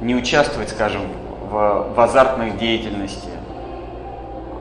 [0.00, 1.02] не участвовать, скажем,
[1.50, 3.30] в, в азартной деятельности,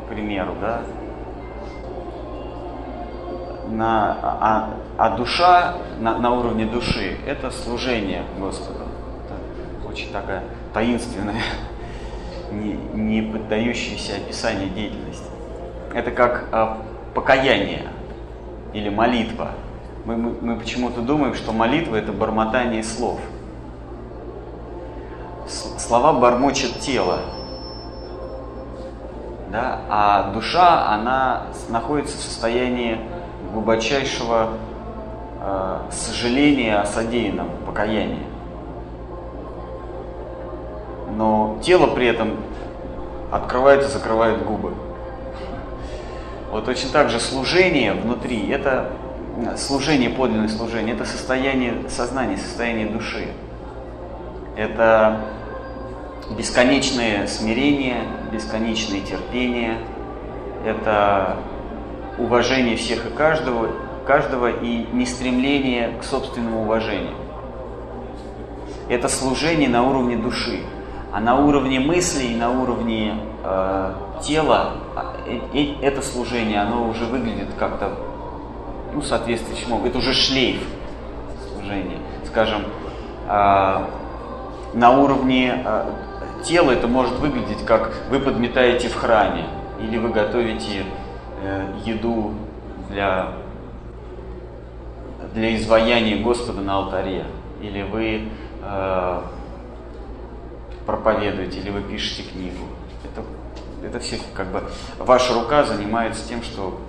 [0.05, 0.81] к примеру, да,
[3.71, 8.79] на, а, а душа на, на уровне души– это служение Господу.
[9.25, 10.43] Это очень такая
[10.73, 11.41] таинственная,
[12.51, 15.23] не, не поддающаяся описанию деятельность.
[15.93, 16.81] Это как а,
[17.13, 17.87] покаяние
[18.73, 19.51] или молитва.
[20.05, 23.19] Мы, мы, мы почему-то думаем, что молитва– это бормотание слов.
[25.47, 27.19] Слова бормочет тело,
[29.51, 32.99] да, а душа, она находится в состоянии
[33.53, 34.49] глубочайшего
[35.41, 38.23] э, сожаления о содеянном, покаяния.
[41.15, 42.37] Но тело при этом
[43.31, 44.73] открывает и закрывает губы.
[46.51, 48.89] Вот точно так же служение внутри, это
[49.57, 53.27] служение, подлинное служение, это состояние сознания, состояние души.
[54.57, 55.21] Это
[56.37, 59.77] бесконечное смирение, бесконечное терпение,
[60.65, 61.37] это
[62.21, 63.69] уважение всех и каждого,
[64.05, 67.15] каждого и не стремление к собственному уважению.
[68.89, 70.61] Это служение на уровне души.
[71.13, 73.93] А на уровне мысли и на уровне э,
[74.23, 74.75] тела
[75.25, 77.97] э, э, это служение, оно уже выглядит как-то,
[78.93, 80.63] ну, соответствующим Это уже шлейф
[81.51, 81.97] служения.
[82.25, 82.61] Скажем,
[83.27, 83.85] э,
[84.73, 85.85] на уровне э,
[86.45, 89.47] тела это может выглядеть как вы подметаете в храме,
[89.81, 90.85] или вы готовите
[91.85, 92.33] еду
[92.89, 93.33] для,
[95.33, 97.25] для изваяния Господа на алтаре,
[97.61, 98.29] или вы
[98.63, 99.21] э,
[100.85, 102.65] проповедуете, или вы пишете книгу.
[103.03, 103.23] Это,
[103.85, 104.63] это все как бы
[104.99, 106.79] ваша рука занимается тем, что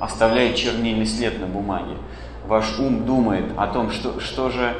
[0.00, 1.96] оставляет чернильный след на бумаге.
[2.46, 4.74] Ваш ум думает о том, что, что же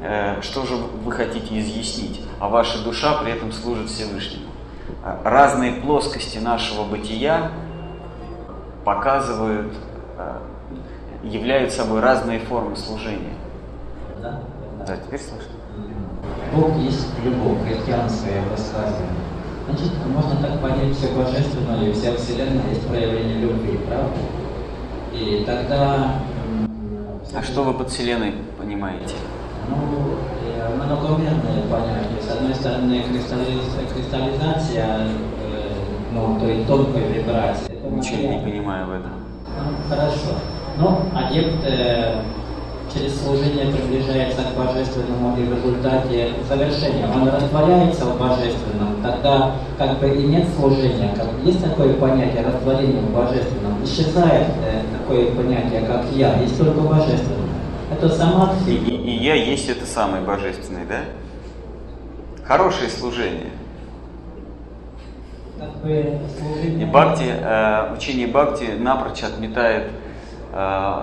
[0.00, 4.50] э, что же вы хотите изъяснить, а ваша душа при этом служит Всевышнему.
[5.22, 7.50] Разные плоскости нашего бытия
[8.84, 9.72] показывают,
[10.18, 10.38] э,
[11.22, 13.34] являют собой разные формы служения.
[14.22, 14.40] Да,
[14.86, 15.52] да теперь слышно.
[16.54, 19.24] Бог есть любовь, христианское высказывание.
[19.66, 24.18] Значит, можно так понять все божественное, и вся Вселенная есть проявление любви, правда?
[25.12, 26.16] И тогда...
[27.34, 29.14] А что вы под Вселенной понимаете?
[29.68, 32.20] Ну, э, многомерное понятие.
[32.20, 35.72] С одной стороны, кристаллизация, кристаллизация э,
[36.12, 37.73] ну, то есть тонкой вибрации.
[37.90, 39.12] Ничего не понимаю в этом.
[39.46, 40.34] Ну, хорошо.
[40.76, 42.20] Ну, адепт э,
[42.92, 49.98] через служение приближается к божественному и в результате завершения он растворяется в божественном, тогда как
[50.00, 51.14] бы и нет служения.
[51.16, 53.84] Как, есть такое понятие растворения в божественном.
[53.84, 57.44] Исчезает э, такое понятие, как я, есть только божественное.
[57.92, 61.00] Это сама и, и, и я есть это самое божественное, да?
[62.44, 63.50] Хорошее служение.
[66.86, 69.90] Бхакти, э, учение Бхакти напрочь отметает
[70.52, 71.02] э,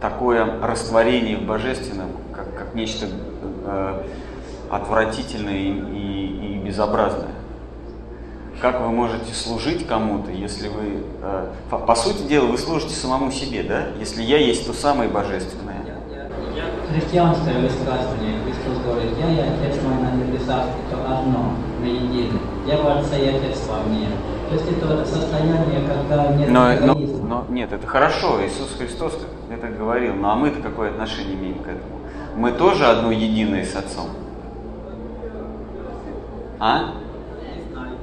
[0.00, 3.06] такое растворение в божественном, как, как нечто
[3.66, 4.02] э,
[4.70, 7.34] отвратительное и, и, и безобразное.
[8.60, 11.02] Как вы можете служить кому-то, если вы...
[11.68, 13.88] По, по сути дела, вы служите самому себе, да?
[13.98, 15.74] Если я есть то самое божественное.
[16.94, 21.54] Христианское высказывание, Христос говорит, я и Отец мой на небесах, это одно,
[21.90, 22.40] единое.
[22.66, 24.08] Я Отец во мне.
[24.48, 29.18] То есть это состояние, когда нет но, но, но нет, это хорошо, Иисус Христос
[29.50, 32.00] это говорил, но а мы-то какое отношение имеем к этому?
[32.36, 34.08] Мы тоже одно единое с Отцом?
[36.60, 36.94] А?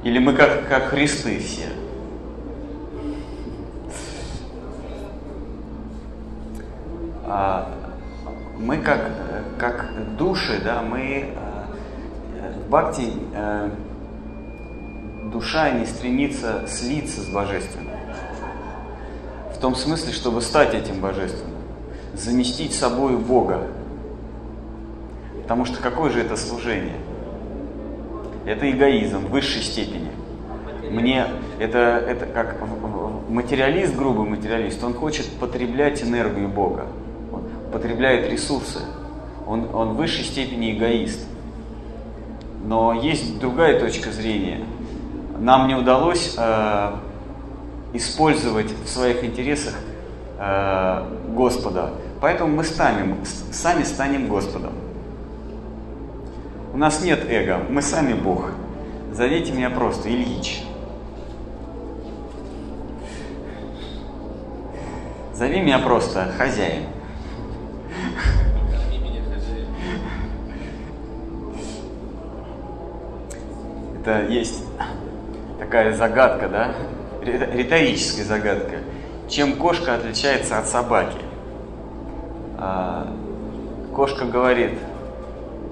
[0.02, 1.68] Или мы как, как Христы все?
[7.24, 7.68] А,
[8.58, 9.10] мы как,
[9.58, 11.51] как души, да, мы в
[12.72, 13.68] Бхакти э,
[15.30, 17.92] душа не стремится слиться с Божественным.
[19.54, 21.60] В том смысле, чтобы стать этим Божественным,
[22.14, 23.66] заместить собой Бога.
[25.42, 26.96] Потому что какое же это служение?
[28.46, 30.10] Это эгоизм в высшей степени.
[30.90, 31.26] Мне
[31.60, 32.56] это, это как
[33.28, 36.86] материалист, грубый материалист, он хочет потреблять энергию Бога,
[37.30, 38.80] он потребляет ресурсы,
[39.46, 41.28] он, он в высшей степени эгоист.
[42.64, 44.64] Но есть другая точка зрения–
[45.42, 46.92] нам не удалось э,
[47.94, 49.74] использовать в своих интересах
[50.38, 51.94] э, Господа.
[52.20, 53.16] Поэтому мы станем,
[53.50, 54.72] сами станем Господом.
[56.72, 58.52] У нас нет эго, мы сами Бог.
[59.12, 60.62] Зовите меня просто Ильич.
[65.34, 66.84] Зови меня просто хозяин.
[74.02, 74.64] Это есть
[75.60, 76.74] такая загадка, да,
[77.22, 78.78] риторическая загадка.
[79.28, 81.18] Чем кошка отличается от собаки?
[82.58, 83.06] А,
[83.94, 84.72] кошка говорит,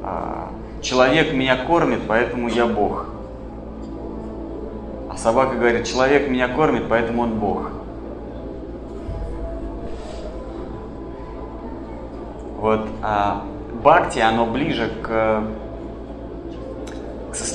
[0.05, 3.07] а, человек меня кормит, поэтому я Бог.
[5.11, 7.73] А собака говорит, человек меня кормит, поэтому он Бог.
[12.59, 13.43] Вот а
[13.83, 15.43] бхакти, оно ближе к, к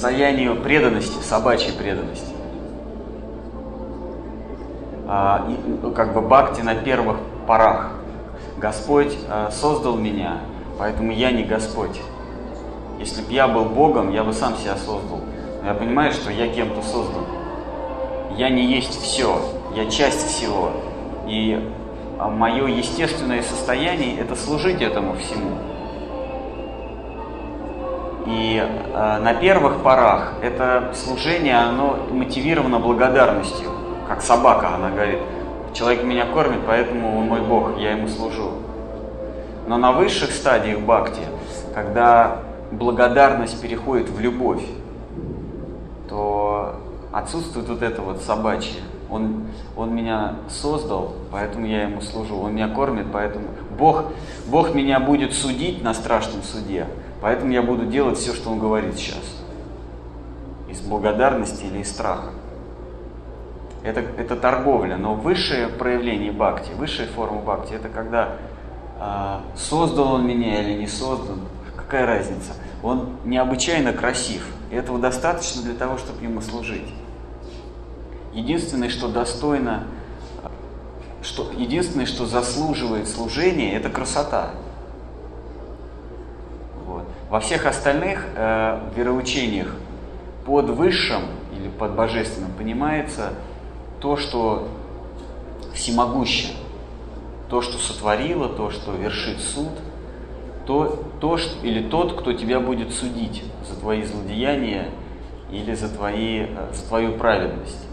[0.05, 2.31] состоянию преданности, собачьей преданности.
[5.07, 5.47] А,
[5.81, 7.93] ну, как бы бхакти на первых порах.
[8.57, 10.41] Господь а, создал меня,
[10.77, 11.99] поэтому я не Господь.
[12.99, 15.21] Если бы я был Богом, я бы сам себя создал.
[15.63, 17.25] Но я понимаю, что я кем-то создан.
[18.37, 19.41] Я не есть все,
[19.75, 20.69] я часть всего.
[21.27, 21.67] И
[22.19, 25.57] а, мое естественное состояние– это служить этому всему.
[28.25, 33.69] И э, на первых порах это служение, оно мотивировано благодарностью
[34.07, 35.19] как собака, она говорит,
[35.73, 38.51] человек меня кормит, поэтому он мой Бог, я ему служу.
[39.67, 41.21] Но на высших стадиях бхакти,
[41.73, 42.39] когда
[42.71, 44.63] благодарность переходит в любовь,
[46.09, 46.75] то
[47.11, 48.81] отсутствует вот это вот собачье.
[49.09, 52.37] Он, он меня создал, поэтому я ему служу.
[52.37, 53.47] Он меня кормит, поэтому
[53.77, 54.05] Бог,
[54.47, 56.87] Бог меня будет судить на страшном суде,
[57.21, 59.23] поэтому я буду делать все, что Он говорит сейчас.
[60.69, 62.31] Из благодарности или из страха
[63.85, 68.37] это, это торговля, но высшее проявление бхакти, высшая форма бхакти, это когда
[68.99, 71.41] э, создал он меня или не создан,
[71.77, 72.53] какая разница?
[72.81, 76.87] Он необычайно красив, и этого достаточно для того, чтобы ему служить.
[78.35, 79.85] Единственное, что достойно,
[81.21, 84.51] что, единственное, что заслуживает служения, это красота.
[86.85, 87.05] Вот.
[87.29, 89.73] Во всех остальных э, вероучениях
[90.45, 91.23] под высшим
[91.57, 93.31] или под божественным понимается
[94.01, 94.67] то, что
[95.73, 96.49] всемогуще,
[97.49, 99.71] то, что сотворило, то, что вершит суд,
[100.65, 104.89] то, то что, или тот, кто тебя будет судить за твои злодеяния
[105.51, 107.85] или за, твои, э, за твою праведность.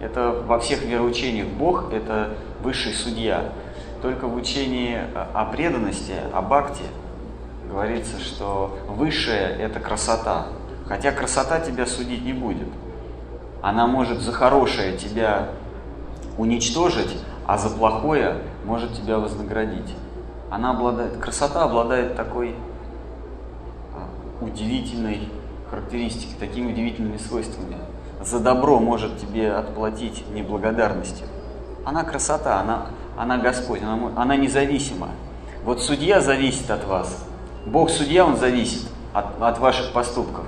[0.00, 3.52] Это во всех вероучениях Бог– это высший судья.
[4.00, 4.96] Только в учении
[5.34, 6.84] о преданности, о бхакти,
[7.68, 10.46] говорится, что высшее– это красота.
[10.86, 12.68] Хотя красота тебя судить не будет.
[13.60, 15.48] Она может за хорошее тебя
[16.38, 19.94] уничтожить, а за плохое может тебя вознаградить.
[20.50, 22.54] Она обладает, красота обладает такой
[23.94, 25.28] а, удивительной
[25.70, 27.76] характеристикой, такими удивительными свойствами.
[28.20, 31.26] За добро может тебе отплатить неблагодарностью.
[31.84, 35.08] Она красота, она, она Господь, она, она независима.
[35.64, 37.24] Вот судья зависит от вас.
[37.64, 40.46] Бог судья, он зависит от, от ваших поступков.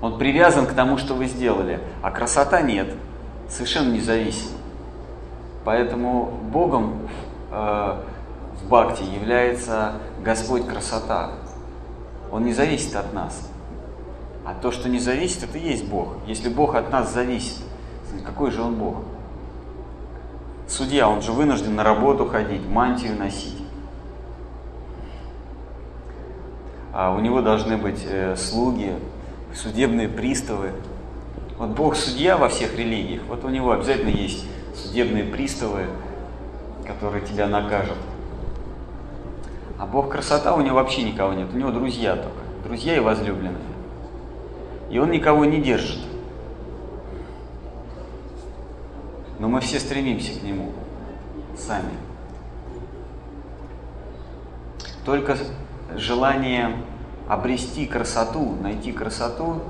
[0.00, 2.92] Он привязан к тому, что вы сделали, а красота нет,
[3.48, 4.58] совершенно независима.
[5.64, 7.08] Поэтому Богом
[7.52, 9.92] э, в Бхакти является
[10.24, 11.30] Господь красота.
[12.32, 13.48] Он не зависит от нас.
[14.44, 16.16] А то, что не зависит, это и есть Бог.
[16.26, 17.58] Если Бог от нас зависит,
[18.24, 18.96] какой же Он Бог?
[20.68, 23.58] Судья, он же вынужден на работу ходить, мантию носить.
[26.94, 28.94] А у него должны быть э, слуги,
[29.54, 30.72] судебные приставы.
[31.58, 35.86] Вот Бог судья во всех религиях, вот у него обязательно есть судебные приставы,
[36.86, 37.98] которые тебя накажут.
[39.78, 43.71] А Бог красота, у него вообще никого нет, у него друзья только, друзья и возлюбленные.
[44.92, 45.98] И он никого не держит.
[49.38, 50.72] Но мы все стремимся к нему
[51.56, 51.92] сами.
[55.06, 55.38] Только
[55.96, 56.76] желание
[57.26, 59.62] обрести красоту, найти красоту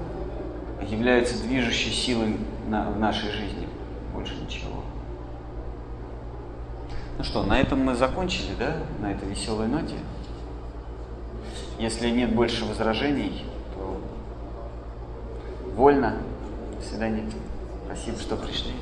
[0.88, 3.68] является движущей силой на, в нашей жизни.
[4.12, 4.82] Больше ничего.
[7.16, 8.78] Ну что, на этом мы закончили, да?
[9.00, 9.94] На этой веселой ноте.
[11.78, 13.44] Если нет больше возражений,
[15.74, 16.14] вольно.
[16.78, 17.24] До свидания.
[17.86, 18.72] Спасибо, что пришли.